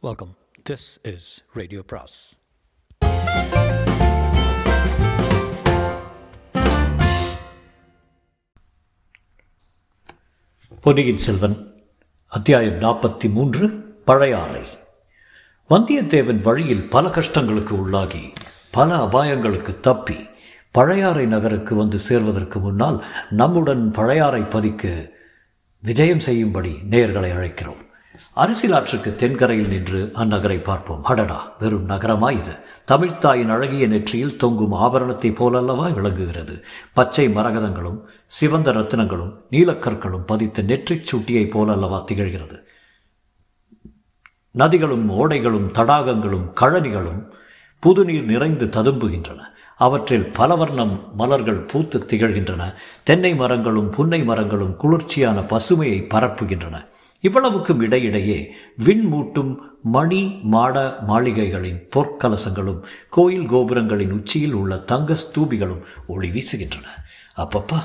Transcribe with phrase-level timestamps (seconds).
[0.00, 0.36] Welcome
[0.70, 2.38] this is radio பிராஸ்
[10.80, 11.74] பொன்னியின் செல்வன்
[12.28, 13.68] அத்தியாயம் நாற்பத்தி மூன்று
[14.04, 14.62] பழையாறை
[15.70, 18.32] வந்தியத்தேவன் வழியில் பல கஷ்டங்களுக்கு உள்ளாகி
[18.70, 20.26] பல அபாயங்களுக்கு தப்பி
[20.70, 25.12] பழையாறை நகருக்கு வந்து சேர்வதற்கு முன்னால் நம்முடன் பழையாறை பதிக்கு
[25.80, 27.82] விஜயம் செய்யும்படி நேயர்களை அழைக்கிறோம்.
[28.36, 31.04] அரசியலாற்றுக்கு தென்கரையில் நின்று அந்நகரை பார்ப்போம்.
[31.04, 32.56] அடடா வெறும் நகரமா இது?
[32.84, 36.64] தமிழ்த்தாயின் அழகிய நெற்றியில் தொங்கும் ஆபரணத்தைப் போலல்லவா விளங்குகிறது?
[36.92, 42.66] பச்சை மரகதங்களும் சிவந்த ரத்தினங்களும் நீலக்கற்களும் பதித்த நெற்றிச் சுட்டியைப் போலல்லவா திகழ்கிறது?
[44.50, 47.32] நதிகளும் ஓடைகளும் தடாகங்களும் கழனிகளும்
[47.80, 49.40] புதுநீர் நிறைந்து ததும்புகின்றன.
[49.76, 52.74] அவற்றில் பலவர்ணம் மலர்கள் பூத்து திகழ்கின்றன.
[53.02, 56.84] தென்னை மரங்களும் புன்னை மரங்களும் குளிர்ச்சியான பசுமையை பரப்புகின்றன.
[57.20, 58.50] இவ்வளவுக்கும் இடையிடையே
[58.84, 66.86] விண்மூட்டும் மணி மாட மாளிகைகளின் பொற்கலசங்களும் கோயில் கோபுரங்களின் உச்சியில் உள்ள தங்க ஸ்தூபிகளும் ஒளி வீசுகின்றன.
[67.36, 67.80] அப்பப்பா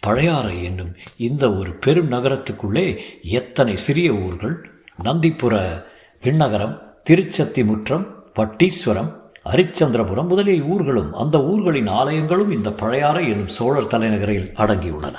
[0.00, 4.70] பழையாறை என்னும் இந்த ஒரு பெரும் நகரத்துக்குள்ளே எத்தனை சிறிய ஊர்கள்?
[5.04, 5.84] நந்திப்புர
[6.22, 6.76] விண்ணகரம்
[7.10, 9.10] திருச்சத்திமுற்றம் பட்டீஸ்வரம்
[9.44, 15.16] ஹரிச்சந்திரபுரம் முதலிய ஊர்களும் அந்த ஊர்களின் ஆலயங்களும் இந்த பழையாறை என்னும் சோழர் தலைநகரில் அடங்கியுள்ளன.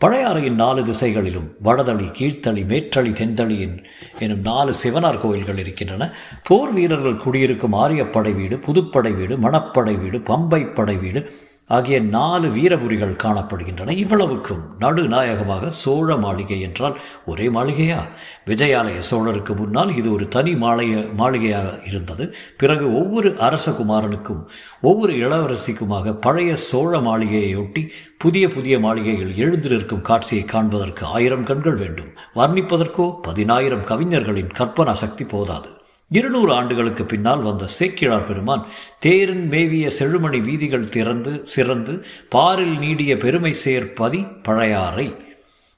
[0.00, 3.82] பழையாறையின் நாலு திசைகளிலும் வடதளி கீழ்த்தளி மேற்றளி தென்தளி
[4.18, 6.12] எனும் நாலு சிவனார் கோயில்கள் இருக்கின்றன.
[6.48, 11.32] போர் வீரர்கள் குடியிருக்கும் ஆரியப்படை வீடு புதுப்படை வீடு மணப்படை வீடு பம்பை படை வீடு
[11.76, 13.90] ஆகிய நாலு வீரபுரிகள் காணப்படுகின்றன.
[13.90, 18.00] இவ்வளவுக்கும் நடுநாயகமாக சோழ மாளிகை என்றால் ஒரே மாளிகையா?
[18.46, 22.34] விஜயாலய சோழருக்கு முன்னால் இது ஒரு தனி மாளிகை மாளிகையாக இருந்தது.
[22.56, 24.42] பிறகு ஒவ்வொரு அரசகுமாரனுக்கும்
[24.80, 32.10] ஒவ்வொரு இளவரசிக்குமாக பழைய சோழ மாளிகையொட்டி புதிய புதிய மாளிகைகள் எழுந்திருக்கும் காட்சியை காண்பதற்கு ஆயிரம் கண்கள் வேண்டும்.
[32.36, 35.70] வர்ணிப்பதற்கோ பதினாயிரம் கவிஞர்களின் கற்பனா சக்தி போதாது.
[36.10, 38.64] இருநூறு ஆண்டுகளுக்கு பின்னால் வந்த சேக்கிழார் பெருமான்
[38.98, 45.16] தேரின் மேவிய செழுமணி வீதிகள் திறந்து சிறந்து பாரில் நீடிய பெருமை சேர்ப்பதி பழையாறை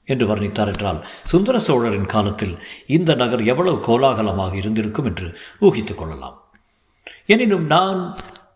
[0.05, 2.55] என்று வர்ணித்தார் என்றால் சுந்தர சோழரின் காலத்தில்
[2.87, 5.27] இந்த நகர் எவ்வளவு கோலாகலமாக இருந்திருக்கும் என்று
[5.59, 6.37] ஊகித்துக் கொள்ளலாம்.
[7.25, 8.15] எனினும் நான்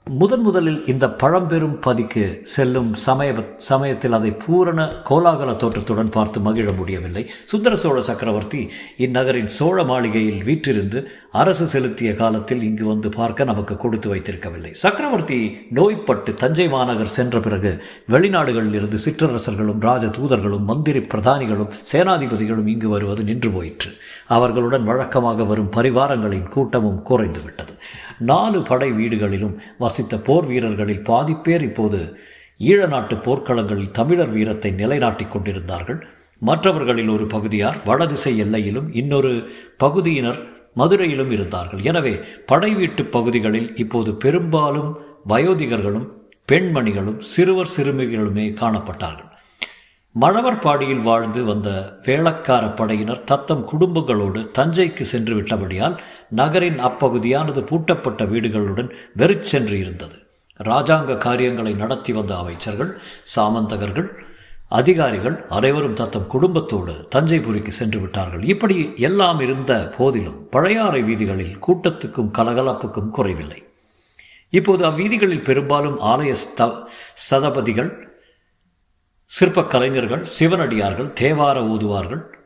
[0.09, 7.29] முதன் முதலில் இந்த பழம்பெரும் பதிக்கு செல்லும் சமய சமயத்தில் அதை பூரண கோலாகல தோற்றத்துடன் பார்த்து மகிழ முடியவில்லை.
[7.43, 8.61] சுந்தர சோழ சக்கரவர்த்தி
[8.97, 11.01] இந்நகரின் சோழ மாளிகையில் வீற்றிருந்து
[11.41, 14.71] அரசு செலுத்திய காலத்தில் இங்கு வந்து பார்க்க நமக்கு கொடுத்து வைத்திருக்கவில்லை.
[14.81, 15.39] சக்கரவர்த்தி
[15.77, 17.71] நோய்பட்டு தஞ்சை மாநகர் சென்ற பிறகு
[18.13, 23.91] வெளிநாடுகளில் இருந்து சிற்றரசர்களும் ராஜ தூதர்களும் மந்திரி பிரதானிகளும் சேனாதிபதிகளும் இங்கு வருவது நின்று போயிற்று.
[24.37, 27.75] அவர்களுடன் வழக்கமாக வரும் பரிவாரங்களின் கூட்டமும் குறைந்துவிட்டது
[28.31, 29.55] நாலு படை வீடுகளிலும்
[29.85, 32.01] வசித்த போர் வீரர்களில் பாதி பேர் இப்போது
[32.59, 35.99] ஈழ நாட்டு போர்க்களங்களில் தமிழர் வீரத்தை நிலைநாட்டிக் கொண்டிருந்தார்கள்.
[36.41, 39.31] மற்றவர்களில் ஒரு பகுதியார் வடதிசை எல்லையிலும் இன்னொரு
[39.83, 40.39] பகுதியினர்
[40.79, 41.81] மதுரையிலும் இருந்தார்கள்.
[41.89, 42.13] எனவே
[42.51, 44.91] படை வீட்டு பகுதிகளில் இப்போது பெரும்பாலும்
[45.31, 46.09] வயோதிகர்களும்
[46.49, 49.31] பெண்மணிகளும் சிறுவர் சிறுமிகளுமே காணப்பட்டார்கள்.
[50.15, 51.69] மழவர்பாடியில் வாழ்ந்து வந்த
[52.05, 55.97] வேளக்கார படையினர் தத்தம் குடும்பங்களோடு தஞ்சைக்கு சென்று விட்டபடியால்
[56.39, 58.89] நகரின் அப்பகுதியானது பூட்டப்பட்ட வீடுகளுடன்
[59.21, 60.17] வெறிச்சென்று இருந்தது.
[60.59, 62.91] இராஜாங்க காரியங்களை நடத்தி வந்த அமைச்சர்கள்
[63.35, 64.09] சாமந்தகர்கள்
[64.69, 68.43] அதிகாரிகள் அனைவரும் தத்தம் குடும்பத்தோடு தஞ்சைபுரிக்கு சென்று விட்டார்கள்.
[68.43, 73.63] இப்படி எல்லாம் இருந்த போதிலும் பழையாறை வீதிகளில் கூட்டத்துக்கும் கலகலப்புக்கும் குறைவில்லை.
[74.49, 76.85] இப்போது அவ்வீதிகளில் பெரும்பாலும் ஆலய ஸ்த
[77.29, 78.05] சதபதிகள்
[79.25, 82.36] சிற்ப கலைஞர்கள் சிவனடியார்கள் தேவார ஊதுவார்கள்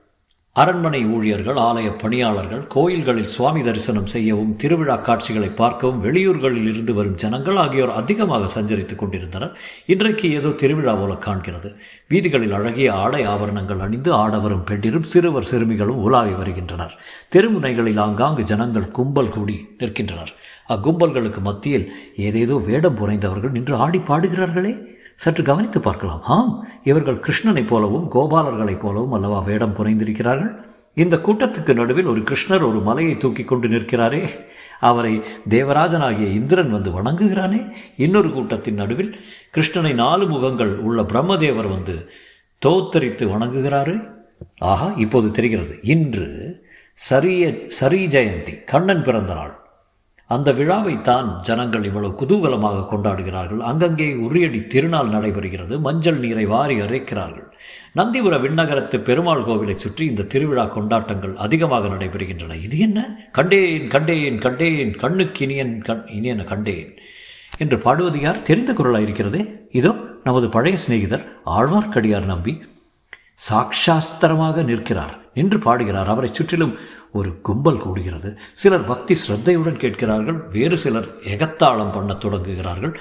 [0.56, 7.56] அரண்மனை ஊழியர்கள் ஆலய பணியாளர்கள் கோயில்களில் சுவாமி தரிசனம் செய்யவும் திருவிழா காட்சிகளை பார்க்கவும் வெளியூர்களில் இருந்து வரும் ஜனங்கள்
[7.56, 9.54] ஆகியோர் அதிகமாக சஞ்சரித்துக் கொண்டிருந்தனர்.
[9.86, 11.70] இன்றைக்கு ஏதோ திருவிழா போல காண்கிறது.
[12.08, 16.96] வீதிகளில் அழகிய ஆடை ஆபரணங்கள் அணிந்து ஆடவரும் பெண்டிரும் சிறுவர் சிறுமிகளும் உலாவி வருகின்றனர்.
[17.36, 20.34] தெருமுனைகளில் ஆங்காங்கு ஜனங்கள் கும்பல் கூடி நிற்கின்றனர்.
[20.70, 21.88] அக்கும்பல்களுக்கு மத்தியில்
[22.28, 24.74] ஏதேதோ வேடம் புனைந்தவர்கள் நின்று ஆடி பாடுகிறார்களே!
[25.22, 26.22] சற்று கவனித்து பார்க்கலாம்.
[26.24, 30.64] ஆம் இவர்கள் கிருஷ்ணனைப் போலவும் கோபாலர்களைப் போலவும் அல்லவா வேடம் புனைந்திருக்கிறார்கள்?
[30.94, 34.30] இந்த கூட்டத்துக்கு நடுவில் ஒரு கிருஷ்ணர் ஒரு மலையை தூக்கி கொண்டு நிற்கிறாரே.
[34.80, 37.72] அவரை தேவராஜனாகிய இந்திரன் வந்து வணங்குகிறானே.
[37.98, 39.20] இன்னொரு கூட்டத்தின் நடுவில்
[39.58, 42.10] கிருஷ்ணனை நாலு முகங்கள் உள்ள பிரம்மதேவர் வந்து
[42.66, 44.10] தோத்தரித்து வணங்குகிறாரு.
[44.58, 45.80] ஆஹா இப்போது தெரிகிறது.
[45.82, 46.30] இன்று
[46.94, 49.61] சரிய சரி ஜெயந்தி கண்ணன் பிறந்த நாள்.
[50.36, 53.62] அந்த விழாவை தான் ஜனங்கள் இவ்வளவு குதூகலமாக கொண்டாடுகிறார்கள்.
[53.70, 55.76] அங்கங்கே உரியடி திருநாள் நடைபெறுகிறது.
[55.88, 57.48] மஞ்சள் நீரை வாரி அரைக்கிறார்கள்.
[58.00, 62.58] நந்திபுர விண்ணகரத்து பெருமாள் கோவிலை சுற்றி இந்த திருவிழா கொண்டாட்டங்கள் அதிகமாக நடைபெறுகின்றன.
[62.68, 63.00] இது என்ன?
[63.32, 66.92] கண்டேன் கண்டேன் கண்டேன் கண்ணுக்கு இனியன் கண் இனியன கண்டேன்
[67.60, 69.42] என்று பாடுவது யார் தெரிந்த குரலாக இருக்கிறதே
[69.72, 69.94] இதோ
[70.24, 71.26] நமது பழைய சிநேகிதர்
[71.58, 72.54] ஆழ்வார்க்கடியார் நம்பி
[73.50, 75.16] சாக்ஷாஸ்திரமாக நிற்கிறார்.
[75.34, 76.08] நின்று பாடுகிறார்.
[76.08, 76.78] அவரை சுற்றிலும்
[77.12, 78.38] ஒரு கும்பல் கூடுகிறது.
[78.54, 80.48] சிலர் பக்தி ஸ்ரத்தையுடன் கேட்கிறார்கள்.
[80.52, 82.96] வேறு சிலர் எகத்தாளம் பண்ண தொடங்குகிறார்கள்.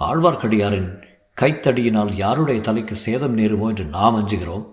[0.00, 1.02] ஆழ்வார்க்கடியாரின்
[1.40, 4.64] கைத்தடியினால் யாருடைய தலைக்கு சேதம் நேருமோ என்று நாம் அஞ்சுகிறோம்.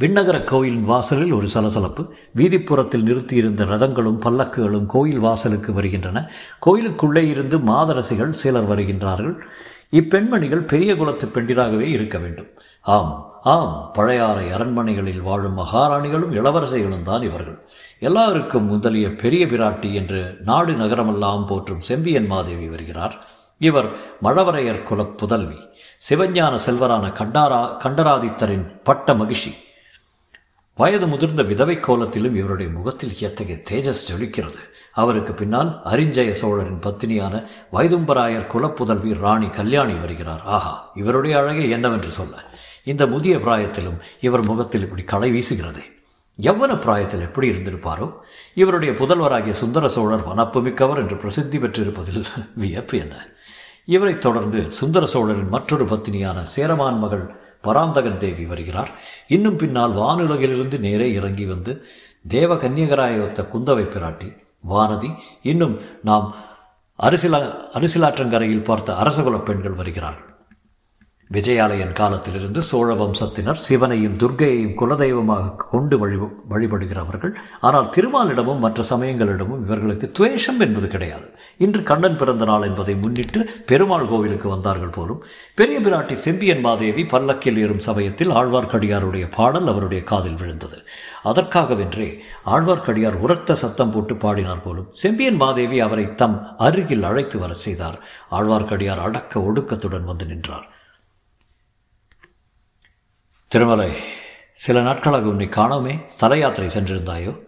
[0.00, 2.14] விண்ணகர கோயிலின் வாசலில் ஒரு சலசலப்பு.
[2.36, 6.30] வீதிப்புறத்தில் நிறுத்தியிருந்த ரதங்களும் பல்லக்குகளும் கோயில் வாசலுக்கு வருகின்றன.
[6.58, 9.40] கோயிலுக்குள்ளே இருந்து மாதரசிகள் சிலர் வருகின்றார்கள்.
[9.90, 12.46] இப்பெண்மணிகள் பெரிய குலத்து பெண்டிராகவே இருக்க வேண்டும்.
[12.80, 17.68] ஆம் ஆம் பழையாறை அரண்மனைகளில் வாழும் மகாராணிகளும் இளவரசைகளும் தான் இவர்கள்.
[17.98, 23.28] எல்லாருக்கும் முதலிய பெரிய பிராட்டி என்று நாடு நகரமெல்லாம் போற்றும் செம்பியன் மாதேவி வருகிறார்.
[23.58, 23.90] இவர்
[24.22, 25.58] மழவரையர் குலப் புதல்வி
[26.10, 29.54] சிவஞான செல்வரான கண்டாரா கண்டராதித்தரின் பட்ட மகிழ்ச்சி.
[30.76, 34.58] வயது முதிர்ந்த விதவை கோலத்திலும் இவருடைய முகத்தில் எத்தகைய தேஜஸ் ஜொலிக்கிறது.
[34.92, 40.42] அவருக்கு பின்னால் அரிஞ்சய சோழரின் பத்தினியான வைதும்பராயர் குலப்புதல்வி ராணி கல்யாணி வருகிறார்.
[40.44, 42.44] ஆஹா இவருடைய அழகை என்னவென்று சொல்ல.
[42.86, 45.82] இந்த முதிய பிராயத்திலும் இவர் முகத்தில் இப்படி களை வீசுகிறது.
[46.40, 48.12] எவ்வன பிராயத்தில் எப்படி இருந்திருப்பாரோ?
[48.54, 52.24] இவருடைய புதல்வராகிய சுந்தர சோழர் வனப்புமிக்கவர் என்று பிரசித்தி பெற்றிருப்பதில்
[52.54, 53.26] வியப்பு என்ன?
[53.84, 58.90] இவரைத் தொடர்ந்து சுந்தர சோழரின் மற்றொரு பத்தினியான சேரமான் மகள் பராந்தகன் தேவி வருகிறார்.
[59.28, 61.86] இன்னும் பின்னால் வானுலகிலிருந்து நேரே இறங்கி வந்து
[62.28, 64.36] தேவ கன்னியகராயொத்த குந்தவை பிராட்டி
[64.70, 66.34] வானதி இன்னும் நாம்
[67.02, 67.40] அரிசிலா
[67.74, 70.35] அரிசிலாற்றங்கரையில் பார்த்த அரசகுல பெண்கள் வருகிறார்கள்.
[71.34, 76.16] விஜயாலயன் காலத்திலிருந்து சோழ வம்சத்தினர் சிவனையும் துர்க்கையையும் குலதெய்வமாக கொண்டு வழி
[76.52, 77.32] வழிபடுகிறவர்கள்.
[77.60, 81.26] ஆனால் திருமாலிடமும் மற்ற சமயங்களிடமும் இவர்களுக்கு துவேஷம் என்பது கிடையாது.
[81.56, 83.40] இன்று கண்ணன் பிறந்த நாள் என்பதை முன்னிட்டு
[83.70, 85.24] பெருமாள் கோவிலுக்கு வந்தார்கள் போலும்
[85.54, 90.78] பெரிய பிராட்டி செம்பியன் மாதேவி பல்லக்கில் ஏறும் சமயத்தில் ஆழ்வார்க்கடியாருடைய பாடல் அவருடைய காதில் விழுந்தது.
[91.24, 92.08] அதற்காகவென்றே
[92.54, 96.38] ஆழ்வார்க்கடியார் உரத்த சத்தம் போட்டு பாடினார் போலும் செம்பியன் மாதேவி அவரை தம்
[96.68, 98.00] அருகில் அழைத்து வர செய்தார்.
[98.30, 100.66] ஆழ்வார்க்கடியார் அடக்க ஒடுக்கத்துடன் வந்து நின்றார்.
[103.48, 103.92] திருமலை
[104.52, 107.38] சில நாட்களாக உன்னை காணோமே ஸ்தல யாத்திரை சென்றிருந்தாயோ?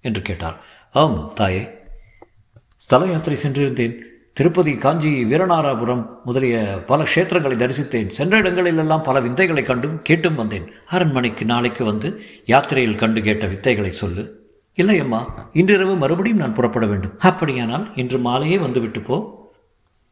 [0.00, 0.64] என்று கேட்டார்.
[0.92, 1.68] ஆம் தாயே.
[2.76, 3.98] ஸ்தல யாத்திரை சென்றிருந்தேன்.
[4.32, 8.06] திருப்பதி காஞ்சி வீரநாராபுரம் முதலிய பல க்ஷேத்திரங்களை தரிசித்தேன்.
[8.06, 10.72] சென்ற இடங்களிலெல்லாம் பல வித்தைகளை கண்டும் கேட்டும் வந்தேன்.
[10.86, 14.50] அரண்மனைக்கு நாளைக்கு வந்து யாத்திரையில் கண்டு கேட்ட வித்தைகளை சொல்லு.
[14.76, 17.18] இல்லையம்மா இன்றிரவு மறுபடியும் நான் புறப்பட வேண்டும்.
[17.18, 19.40] அப்படியானால் இன்று மாலையே வந்துவிட்டு போ.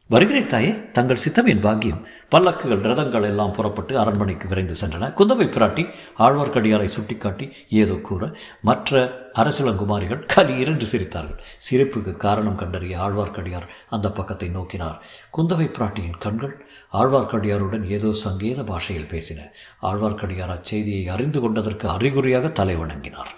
[0.07, 2.07] வருகிறேன் தாயே தங்கள் சித்தம் என் பாக்கியம்.
[2.33, 5.09] பல்லக்குகள் ரதங்கள் எல்லாம் புறப்பட்டு அரண்மனைக்கு விரைந்து சென்றன.
[5.19, 5.83] குந்தவை பிராட்டி
[6.25, 7.45] ஆழ்வார்க்கடியாரை சுட்டிக்காட்டி
[7.81, 8.29] ஏதோ கூற
[8.69, 9.01] மற்ற
[9.41, 11.41] அரசிலங்குமாரிகள் கலி இரண்டு சிரித்தார்கள்.
[11.65, 14.97] சிரிப்புக்கு காரணம் கண்டறிய ஆழ்வார்க்கடியார் அந்த பக்கத்தை நோக்கினார்.
[15.37, 16.55] குந்தவை பிராட்டியின் கண்கள்
[16.99, 19.39] ஆழ்வார்க்கடியாருடன் ஏதோ சங்கேத பாஷையில் பேசின.
[19.89, 23.29] ஆழ்வார்க்கடியார் அச்செய்தியை அறிந்து கொண்டதற்கு அறிகுறியாக தலை வணங்கினார்.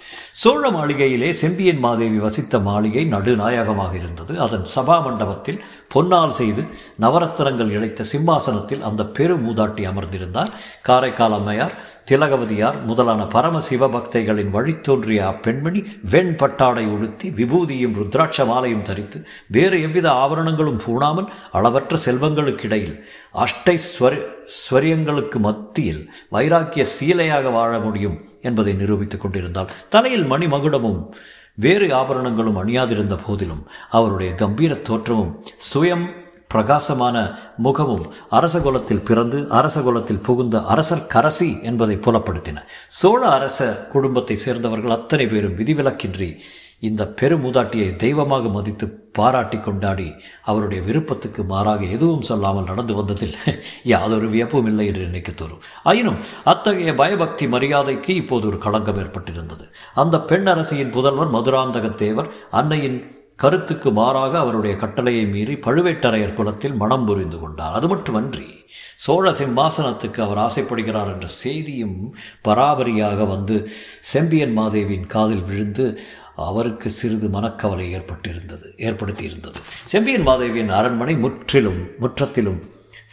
[0.42, 4.36] சோழ மாளிகையிலே செம்பியன் மாதேவி வசித்த மாளிகை நடுநாயகமாக இருந்தது.
[4.40, 5.62] அதன் சபா மண்டபத்தில்
[5.96, 6.62] பொன்னால் செய்து
[7.02, 10.52] நவரத்தனங்கள் இழைத்த சிம்மாசனத்தில் அந்த பெரு மூதாட்டி அமர்ந்திருந்தார்.
[10.88, 11.76] காரைக்கால் அம்மையார்
[12.12, 15.82] திலகவதியார் முதலான பரம சிவபக்தைகளின் வழித்தோன்றிய அப்பெண்மணி
[16.12, 22.96] வெண் பட்டாடை உடுத்தி விபூதியும் ருத்ராட்ச மாலையும் தரித்து வேறு எவ்வித ஆபரணங்களும் பூணாமல் அளவற்ற செல்வங்களுக்கிடையில்
[23.36, 24.20] அஷ்டை ஸ்வரி
[24.58, 26.02] ஸ்வரியங்களுக்கு மத்தியில்
[26.32, 31.00] வைராக்கிய சீலையாக வாழ முடியும் என்பதை நிரூபித்துக் கொண்டிருந்தால் தலையில் மணிமகுடமும்
[31.56, 35.34] வேறு ஆபரணங்களும் அணியாதிருந்த போதிலும் அவருடைய கம்பீர தோற்றமும்
[35.70, 36.06] சுயம்
[36.54, 37.18] பிரகாசமான
[37.66, 38.06] முகமும்
[38.38, 42.58] அரசகுலத்தில் பிறந்து அரசகுலத்தில் புகுந்த அரசர் கரசி என்பதை புலப்படுத்தின.
[43.00, 43.60] சோழ அரச
[43.94, 46.30] குடும்பத்தை சேர்ந்தவர்கள் அத்தனை பேரும் விதிவிலக்கின்றி
[46.88, 48.86] இந்த பெருமூதாட்டியை தெய்வமாக மதித்து
[49.18, 50.08] பாராட்டி கொண்டாடி
[50.50, 53.36] அவருடைய விருப்பத்துக்கு மாறாக எதுவும் சொல்லாமல் நடந்து வந்ததில்
[53.92, 56.20] யாதொரு வியப்பும் இல்லை என்று நினைக்க தோறும் ஆயினும்
[56.54, 59.66] அத்தகைய பயபக்தி மரியாதைக்கு இப்போது ஒரு களங்கம் ஏற்பட்டிருந்தது.
[60.04, 63.00] அந்த பெண் அரசியின் புதல்வர் மதுராந்தகத்தேவர் அன்னையின்
[63.36, 67.74] கருத்துக்கு மாறாக அவருடைய கட்டளையை மீறி பழுவேட்டரையர் குலத்தில் மனம் புரிந்து கொண்டார்.
[67.74, 68.48] அது மட்டுமன்றி
[68.96, 72.16] சோழ சிம்மாசனத்துக்கு அவர் ஆசைப்படுகிறார் என்ற செய்தியும்
[72.48, 76.00] பராபரியாக வந்து செம்பியன் மாதேவியின் காதில் விழுந்து
[76.36, 79.60] அவருக்கு சிறிது மனக்கவலை ஏற்பட்டிருந்தது ஏற்படுத்தியிருந்தது.
[79.86, 82.62] செம்பியன் மாதேவியின் அரண்மனை முற்றிலும் முற்றத்திலும்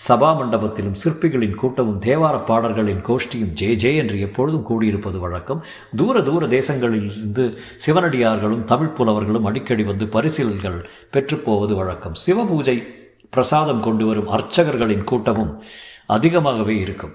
[0.08, 5.64] சபா மண்டபத்திலும் சிற்பிகளின் கூட்டமும் தேவார பாடல்களின் கோஷ்டியும் ஜே ஜே என்று எப்பொழுதும் கூடியிருப்பது வழக்கம்.
[5.96, 7.56] தூர தூர தேசங்களிலிருந்து
[7.86, 12.12] சிவனடியார்களும் தமிழ் புலவர்களும் அடிக்கடி வந்து பரிசீலன்கள் பெற்றுப்போவது வழக்கம்.
[12.26, 12.84] சிவபூஜை
[13.30, 15.62] பிரசாதம் கொண்டு வரும் அர்ச்சகர்களின் கூட்டமும்
[16.06, 17.14] அதிகமாகவே இருக்கும்.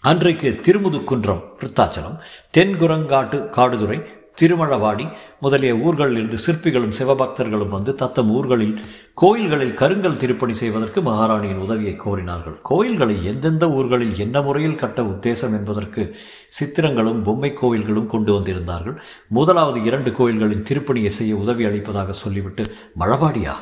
[0.00, 2.18] அன்றைக்கு திருமுதுக்குன்றம் விருத்தாச்சலம்
[2.58, 4.02] தென்குரங்காட்டு காடுதுறை
[4.40, 5.08] திருமழவாடி
[5.40, 8.74] முதலிய ஊர்களிலிருந்து சிற்பிகளும் சிவபக்தர்களும் வந்து தத்தம் ஊர்களில்
[9.14, 12.56] கோயில்களில் கருங்கல் திருப்பணி செய்வதற்கு மகாராணியின் உதவியை கோரினார்கள்.
[12.62, 16.16] கோயில்களை எந்தெந்த ஊர்களில் என்ன முறையில் கட்ட உத்தேசம் என்பதற்கு
[16.48, 18.98] சித்திரங்களும் பொம்மை கோயில்களும் கொண்டு வந்திருந்தார்கள்.
[19.28, 22.64] முதலாவது இரண்டு கோயில்களின் திருப்பணியை செய்ய உதவி அளிப்பதாக சொல்லிவிட்டு
[22.98, 23.54] மழபாடியா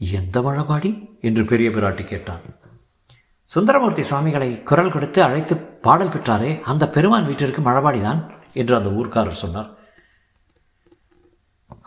[0.00, 2.42] எந்த மழபாடி என்று பெரிய பிராட்டி கேட்டான்.
[3.44, 8.20] சுந்தரமூர்த்தி சுவாமிகளை குரல் கொடுத்து அழைத்து பாடல் பெற்றாரே அந்த பெருமான் வீட்டிற்கு மழபாடிதான்
[8.52, 9.70] என்று அந்த ஊர்க்காரர் சொன்னார்.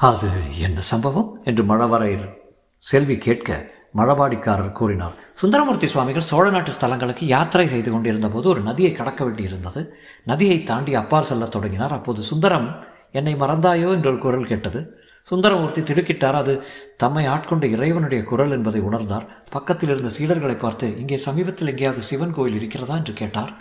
[0.01, 1.41] அது என்ன சம்பவம்?
[1.43, 2.33] என்று மழவரையர்
[2.77, 8.91] செல்வி கேட்க மழபாடிக்காரர் கூறினார் சுந்தரமூர்த்தி சுவாமிகள் சோழ நாட்டு ஸ்தலங்களுக்கு யாத்திரை செய்து கொண்டிருந்த போது ஒரு நதியை
[8.91, 9.87] கடக்க வேண்டியிருந்தது
[10.25, 11.91] நதியை தாண்டி அப்பால் செல்லத் தொடங்கினார்.
[11.91, 13.91] அப்போது சுந்தரம் என்னை மறந்தாயோ?
[13.91, 14.99] என்ற ஒரு குரல் கேட்டது.
[15.23, 16.31] சுந்தரமூர்த்தி திடுக்கிட்டார்.
[16.31, 16.63] அது
[16.97, 19.27] தம்மை ஆட்கொண்ட இறைவனுடைய குரல் என்பதை உணர்ந்தார்.
[19.49, 22.95] பக்கத்தில் இருந்த சீடர்களை பார்த்து இங்கே சமீபத்தில் எங்கேயாவது சிவன் கோயில் இருக்கிறதா?
[22.95, 23.53] என்று கேட்டார்.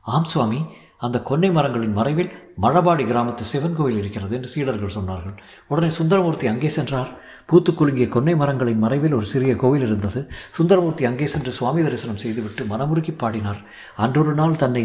[0.00, 0.64] ஆம் சுவாமி
[1.04, 2.30] அந்த கொன்னை மரங்களின் மறைவில்
[2.64, 5.34] மழபாடி கிராமத்து சிவன் கோயில் இருக்கிறது என்று சீடர்கள் சொன்னார்கள்.
[5.70, 7.10] உடனே சுந்தரமூர்த்தி அங்கே சென்றார்.
[7.46, 10.20] பூத்து குலுங்கிய கொன்னை மரங்களின் மறைவில் ஒரு சிறிய கோவில் இருந்தது.
[10.56, 13.60] சுந்தரமூர்த்தி அங்கே சென்று சுவாமி தரிசனம் செய்துவிட்டு மனமுருக்கி பாடினார்.
[14.04, 14.84] அன்றொரு நாள் தன்னை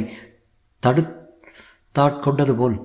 [0.83, 1.03] தடு
[1.95, 2.75] தாட்கொண்டது போல்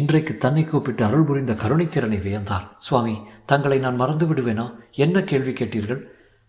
[0.00, 2.64] இன்றைக்கு தன்னை கூப்பிட்டு அருள் புரிந்த கருணைத்திறனை வியந்தார்.
[2.86, 3.14] சுவாமி
[3.50, 4.66] தங்களை நான் மறந்து விடுவேனா
[5.04, 6.00] என்ன கேள்வி கேட்டீர்கள்?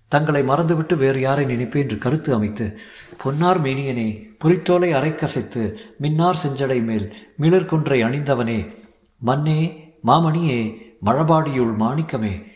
[0.09, 2.79] தங்களை மறந்துவிட்டு வேறு யாரை நினைப்பேன் என்று கருத்து அமைத்து
[3.23, 8.75] பொன்னார் மேனியனே புரித்தோலை அரைக்கசைத்து மின்னார் செஞ்சடை மேல் மிளர்கொன்றை அணிந்தவனே
[9.17, 9.59] மன்னே
[10.05, 10.61] மாமணியே
[11.05, 12.47] மழபாடியுள் மாணிக்கமே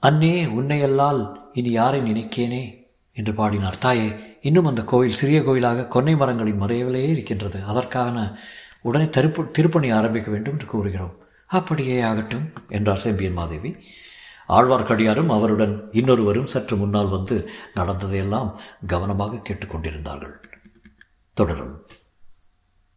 [0.00, 2.80] அன்னே உன்னையல்லால் இனி யாரை நினைக்கேனே?
[3.12, 3.78] என்று பாடினார்.
[3.78, 7.64] தாயே இன்னும் அந்த கோயில் சிறிய கோயிலாக கொன்னை மரங்களின் மறைவிலேயே இருக்கின்றது.
[7.64, 8.38] அதற்கான
[8.82, 11.16] உடனே திருப்பு திருப்பணி ஆரம்பிக்க வேண்டும் என்று கூறுகிறோம்.
[11.46, 13.76] அப்படியே ஆகட்டும் என்றார் செம்பியன் மாதேவி.
[14.48, 20.34] ஆழ்வார்க்கடியாரும் அவருடன் இன்னொருவரும் சற்று முன்னால் வந்து நடந்ததையெல்லாம் கவனமாக கேட்டுக்கொண்டிருந்தார்கள்.
[21.34, 21.82] தொடரும்.